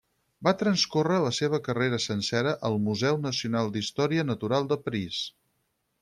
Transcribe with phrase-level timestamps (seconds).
[0.45, 5.21] Va transcórrer la seva carrera sencera al Museu Nacional d'Història Natural de París.